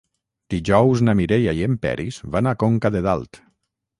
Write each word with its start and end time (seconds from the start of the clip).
Dijous 0.53 1.03
na 1.07 1.15
Mireia 1.19 1.53
i 1.59 1.61
en 1.67 1.77
Peris 1.85 2.19
van 2.37 2.51
a 2.53 2.57
Conca 2.65 2.93
de 2.97 3.03
Dalt. 3.09 3.43